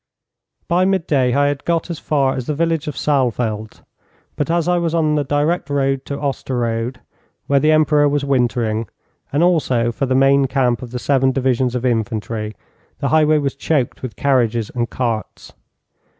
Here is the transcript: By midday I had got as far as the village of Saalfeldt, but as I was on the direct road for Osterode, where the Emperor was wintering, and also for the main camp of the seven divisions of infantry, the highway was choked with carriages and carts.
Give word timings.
By 0.67 0.83
midday 0.83 1.35
I 1.35 1.45
had 1.49 1.63
got 1.63 1.91
as 1.91 1.99
far 1.99 2.33
as 2.33 2.47
the 2.47 2.55
village 2.55 2.87
of 2.87 2.95
Saalfeldt, 2.97 3.83
but 4.35 4.49
as 4.49 4.67
I 4.67 4.79
was 4.79 4.95
on 4.95 5.13
the 5.13 5.23
direct 5.23 5.69
road 5.69 6.01
for 6.07 6.15
Osterode, 6.17 7.01
where 7.45 7.59
the 7.59 7.69
Emperor 7.71 8.09
was 8.09 8.25
wintering, 8.25 8.87
and 9.31 9.43
also 9.43 9.91
for 9.91 10.07
the 10.07 10.15
main 10.15 10.47
camp 10.47 10.81
of 10.81 10.89
the 10.89 10.97
seven 10.97 11.31
divisions 11.31 11.75
of 11.75 11.85
infantry, 11.85 12.55
the 12.97 13.09
highway 13.09 13.37
was 13.37 13.53
choked 13.53 14.01
with 14.01 14.15
carriages 14.15 14.71
and 14.73 14.89
carts. 14.89 15.53